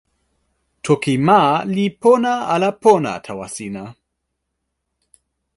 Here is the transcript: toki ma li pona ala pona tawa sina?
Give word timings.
toki 0.85 1.13
ma 1.27 1.41
li 1.75 1.85
pona 2.01 2.33
ala 2.53 2.69
pona 2.83 3.11
tawa 3.25 3.47
sina? 3.55 3.83